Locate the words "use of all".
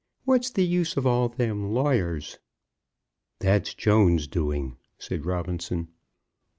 0.65-1.29